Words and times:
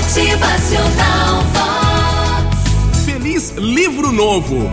Motivacional 0.00 1.44
Vox. 1.52 3.04
Feliz 3.04 3.50
Livro 3.50 4.10
Novo. 4.10 4.70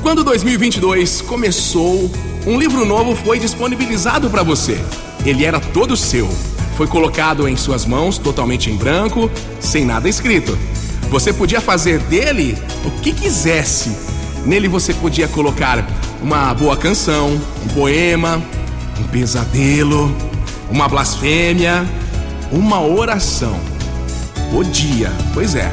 Quando 0.00 0.24
2022 0.24 1.20
começou, 1.20 2.10
um 2.46 2.58
livro 2.58 2.86
novo 2.86 3.14
foi 3.14 3.38
disponibilizado 3.38 4.30
para 4.30 4.42
você. 4.42 4.82
Ele 5.26 5.44
era 5.44 5.60
todo 5.60 5.94
seu. 5.98 6.26
Foi 6.78 6.86
colocado 6.86 7.46
em 7.46 7.56
suas 7.56 7.84
mãos, 7.84 8.16
totalmente 8.16 8.70
em 8.70 8.76
branco, 8.76 9.30
sem 9.60 9.84
nada 9.84 10.08
escrito. 10.08 10.58
Você 11.10 11.30
podia 11.30 11.60
fazer 11.60 11.98
dele 11.98 12.56
o 12.86 12.90
que 13.02 13.12
quisesse. 13.12 13.94
Nele 14.46 14.66
você 14.66 14.94
podia 14.94 15.28
colocar 15.28 15.86
uma 16.22 16.54
boa 16.54 16.76
canção, 16.76 17.38
um 17.64 17.68
poema, 17.74 18.42
um 18.98 19.04
pesadelo, 19.08 20.10
uma 20.70 20.88
blasfêmia, 20.88 21.86
uma 22.50 22.80
oração. 22.80 23.77
Podia, 24.50 25.12
pois 25.34 25.54
é, 25.54 25.70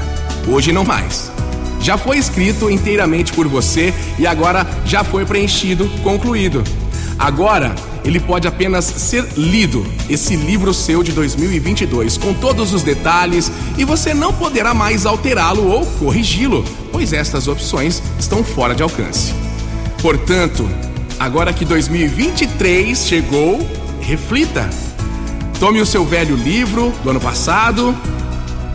hoje 0.47 0.71
não 0.71 0.84
mais. 0.84 1.31
Já 1.79 1.97
foi 1.97 2.17
escrito 2.17 2.70
inteiramente 2.70 3.31
por 3.31 3.48
você 3.48 3.93
e 4.17 4.27
agora 4.27 4.65
já 4.85 5.03
foi 5.03 5.25
preenchido, 5.25 5.88
concluído. 6.03 6.63
Agora 7.17 7.73
ele 8.03 8.20
pode 8.20 8.48
apenas 8.48 8.85
ser 8.85 9.25
lido, 9.35 9.85
esse 10.09 10.35
livro 10.35 10.73
seu 10.73 11.01
de 11.01 11.11
2022, 11.11 12.17
com 12.17 12.34
todos 12.34 12.73
os 12.73 12.84
detalhes, 12.84 13.51
e 13.77 13.84
você 13.84 14.13
não 14.13 14.31
poderá 14.31 14.73
mais 14.73 15.05
alterá-lo 15.05 15.67
ou 15.67 15.85
corrigi-lo, 15.98 16.63
pois 16.91 17.13
estas 17.13 17.48
opções 17.48 18.03
estão 18.20 18.43
fora 18.43 18.76
de 18.76 18.84
alcance. 18.84 19.34
Portanto, 20.01 20.70
agora 21.20 21.51
que 21.51 21.65
2023 21.65 23.07
chegou, 23.07 23.67
reflita. 24.01 24.70
Tome 25.59 25.81
o 25.81 25.85
seu 25.85 26.05
velho 26.05 26.35
livro 26.35 26.93
do 27.03 27.09
ano 27.09 27.20
passado, 27.20 27.95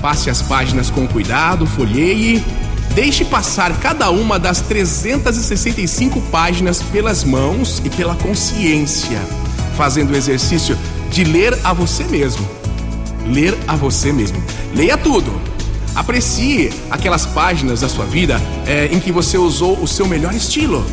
passe 0.00 0.30
as 0.30 0.42
páginas 0.42 0.90
com 0.90 1.06
cuidado, 1.06 1.66
folheie 1.66 2.42
Deixe 2.94 3.24
passar 3.24 3.72
cada 3.78 4.10
uma 4.10 4.38
das 4.38 4.60
365 4.62 6.20
páginas 6.22 6.82
pelas 6.82 7.22
mãos 7.22 7.80
e 7.84 7.88
pela 7.88 8.16
consciência, 8.16 9.20
fazendo 9.76 10.10
o 10.10 10.16
exercício 10.16 10.76
de 11.08 11.22
ler 11.22 11.56
a 11.62 11.72
você 11.72 12.02
mesmo. 12.04 12.46
Ler 13.26 13.56
a 13.68 13.76
você 13.76 14.12
mesmo. 14.12 14.42
Leia 14.74 14.98
tudo. 14.98 15.40
Aprecie 15.94 16.72
aquelas 16.90 17.26
páginas 17.26 17.80
da 17.80 17.88
sua 17.88 18.04
vida 18.06 18.40
é, 18.66 18.86
em 18.86 18.98
que 18.98 19.12
você 19.12 19.38
usou 19.38 19.80
o 19.80 19.86
seu 19.86 20.06
melhor 20.06 20.34
estilo. 20.34 20.84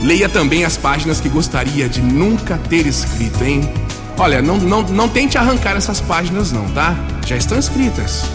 Leia 0.00 0.28
também 0.28 0.64
as 0.64 0.78
páginas 0.78 1.20
que 1.20 1.28
gostaria 1.28 1.86
de 1.86 2.00
nunca 2.00 2.56
ter 2.56 2.86
escrito, 2.86 3.44
hein? 3.44 3.70
Olha, 4.20 4.42
não, 4.42 4.58
não, 4.58 4.82
não 4.82 5.08
tente 5.08 5.38
arrancar 5.38 5.76
essas 5.76 5.98
páginas, 5.98 6.52
não, 6.52 6.68
tá? 6.70 6.94
Já 7.26 7.36
estão 7.36 7.58
escritas 7.58 8.28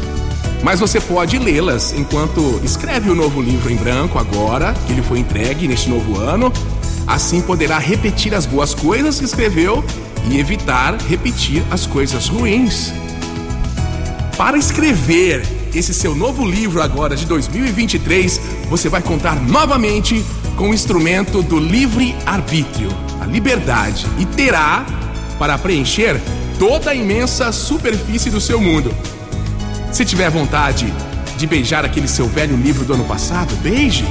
mas 0.65 0.79
você 0.79 0.99
pode 0.99 1.37
lê-las 1.37 1.93
enquanto 1.93 2.59
escreve 2.63 3.11
o 3.11 3.13
novo 3.13 3.39
livro 3.39 3.71
em 3.71 3.75
branco 3.75 4.17
agora, 4.17 4.73
que 4.87 4.93
ele 4.93 5.03
foi 5.03 5.19
entregue 5.19 5.67
neste 5.67 5.87
novo 5.87 6.17
ano. 6.17 6.51
Assim 7.05 7.39
poderá 7.39 7.77
repetir 7.77 8.33
as 8.33 8.47
boas 8.47 8.73
coisas 8.73 9.19
que 9.19 9.25
escreveu 9.25 9.85
e 10.27 10.39
evitar 10.39 10.99
repetir 11.03 11.63
as 11.69 11.85
coisas 11.85 12.27
ruins. 12.27 12.91
Para 14.35 14.57
escrever 14.57 15.43
esse 15.71 15.93
seu 15.93 16.15
novo 16.15 16.43
livro 16.43 16.81
agora 16.81 17.15
de 17.15 17.27
2023, 17.27 18.41
você 18.67 18.89
vai 18.89 19.03
contar 19.03 19.35
novamente 19.35 20.25
com 20.57 20.71
o 20.71 20.73
instrumento 20.73 21.43
do 21.43 21.59
livre 21.59 22.15
arbítrio, 22.25 22.89
a 23.21 23.25
liberdade, 23.27 24.07
e 24.17 24.25
terá 24.25 24.83
para 25.37 25.57
preencher 25.57 26.19
toda 26.57 26.91
a 26.91 26.95
imensa 26.95 27.51
superfície 27.51 28.29
do 28.29 28.39
seu 28.39 28.59
mundo. 28.61 28.93
Se 29.91 30.05
tiver 30.05 30.29
vontade 30.29 30.93
de 31.37 31.47
beijar 31.47 31.85
aquele 31.85 32.07
seu 32.07 32.27
velho 32.27 32.55
livro 32.55 32.85
do 32.85 32.93
ano 32.93 33.05
passado, 33.05 33.55
beije. 33.57 34.05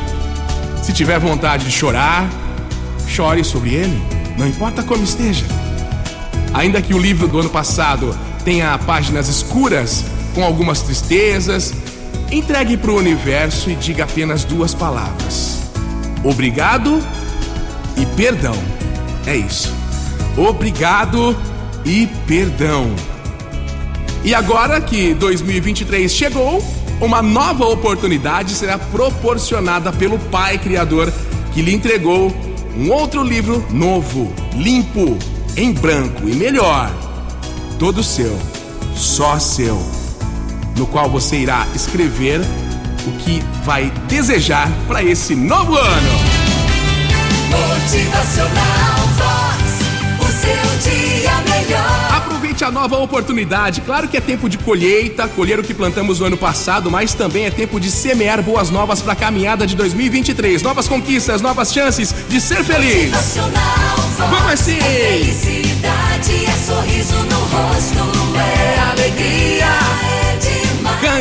Se 0.83 0.93
tiver 0.93 1.19
vontade 1.19 1.65
de 1.65 1.71
chorar, 1.71 2.29
chore 3.07 3.43
sobre 3.43 3.75
ele, 3.75 4.03
não 4.37 4.47
importa 4.47 4.83
como 4.83 5.03
esteja. 5.03 5.45
Ainda 6.53 6.81
que 6.81 6.95
o 6.95 6.99
livro 6.99 7.27
do 7.27 7.41
ano 7.41 7.51
passado 7.51 8.17
tenha 8.45 8.79
páginas 8.79 9.29
escuras, 9.29 10.05
com 10.35 10.45
algumas 10.45 10.83
tristezas, 10.83 11.73
entregue 12.31 12.77
para 12.77 12.91
o 12.91 12.97
universo 12.97 13.71
e 13.71 13.75
diga 13.75 14.05
apenas 14.05 14.45
duas 14.45 14.75
palavras: 14.75 15.63
obrigado 16.23 17.03
e 17.97 18.07
perdão. 18.17 18.57
É 19.27 19.35
isso. 19.37 19.84
Obrigado 20.37 21.37
e 21.85 22.09
perdão. 22.27 22.95
E 24.25 24.35
agora 24.35 24.81
que 24.81 25.15
2023 25.15 26.11
chegou, 26.11 26.65
uma 27.01 27.21
nova 27.21 27.67
oportunidade 27.67 28.53
será 28.53 28.79
proporcionada 28.79 29.93
pelo 29.93 30.19
Pai 30.19 30.59
Criador 30.59 31.13
que 31.53 31.63
lhe 31.63 31.73
entregou 31.73 32.35
um 32.77 32.91
outro 32.91 33.23
livro 33.23 33.65
novo, 33.71 34.33
limpo, 34.55 35.17
em 35.57 35.73
branco 35.73 36.29
e 36.29 36.35
melhor, 36.35 36.91
todo 37.79 38.03
seu, 38.03 38.37
só 38.97 39.39
seu, 39.39 39.81
no 40.77 40.87
qual 40.87 41.09
você 41.09 41.37
irá 41.37 41.67
escrever 41.75 42.41
o 43.07 43.13
que 43.19 43.41
vai 43.65 43.93
desejar 44.09 44.69
para 44.89 45.05
esse 45.05 45.37
novo 45.37 45.77
ano. 45.77 46.11
Motivacional 47.51 49.54
a 52.65 52.71
nova 52.71 52.97
oportunidade. 52.99 53.81
Claro 53.83 54.09
que 54.09 54.17
é 54.17 54.21
tempo 54.21 54.49
de 54.49 54.59
colheita, 54.59 55.29
colher 55.29 55.59
o 55.59 55.63
que 55.63 55.75
plantamos 55.75 56.21
no 56.21 56.27
ano 56.27 56.37
passado, 56.37 56.91
mas 56.91 57.15
também 57.15 57.45
é 57.45 57.51
tempo 57.51 57.79
de 57.79 57.91
semear 57.91 58.43
boas 58.43 58.71
novas 58.71 59.03
para 59.03 59.13
a 59.13 59.17
caminhada 59.17 59.67
de 59.67 59.77
2023. 59.77 60.63
Novas 60.63 60.89
conquistas, 60.89 61.41
novas 61.41 61.73
chances 61.73 62.15
de 62.29 62.41
ser 62.41 62.65
feliz. 62.65 63.13
Vamos 64.19 64.53
assim! 64.53 65.54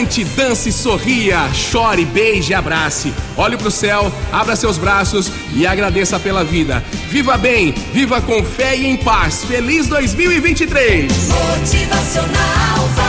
Cante, 0.04 0.26
dance, 0.26 0.70
sorria, 0.70 1.50
chore, 1.54 2.04
beije, 2.04 2.54
abrace. 2.54 3.14
Olhe 3.38 3.56
para 3.56 3.70
o 3.70 3.72
céu, 3.72 4.12
abra 4.34 4.54
seus 4.54 4.78
braços 4.78 5.32
e 5.56 5.66
agradeça 5.66 6.20
pela 6.20 6.44
vida. 6.44 6.84
Viva 7.08 7.38
bem, 7.38 7.72
viva 7.94 8.20
com 8.20 8.44
fé 8.44 8.76
e 8.76 8.86
em 8.86 8.98
paz. 8.98 9.46
Feliz 9.46 9.88
2023! 9.88 11.10
Motivacional. 11.30 13.03